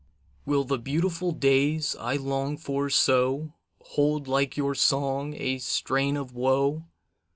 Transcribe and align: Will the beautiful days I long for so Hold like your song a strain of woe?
Will 0.47 0.63
the 0.63 0.79
beautiful 0.79 1.31
days 1.31 1.95
I 1.99 2.15
long 2.15 2.57
for 2.57 2.89
so 2.89 3.53
Hold 3.83 4.27
like 4.27 4.57
your 4.57 4.73
song 4.73 5.35
a 5.37 5.59
strain 5.59 6.17
of 6.17 6.33
woe? 6.33 6.85